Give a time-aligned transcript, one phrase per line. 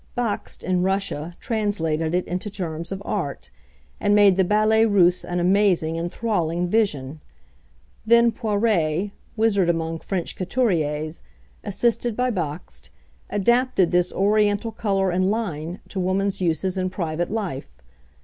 [0.17, 3.51] Bakst in Russia translated it into terms of art,
[3.99, 7.21] and made the Ballet Russe an amazing, enthralling vision!
[8.03, 11.21] Then Poiret, wizard among French couturières,
[11.63, 12.89] assisted by Bakst,
[13.29, 17.75] adapted this Oriental colour and line to woman's uses in private life.